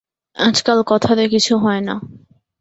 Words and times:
আজকাল 0.37 0.79
কথাতে 0.87 1.23
কিছু 1.27 1.53
হয় 1.57 1.81
না। 1.81 1.95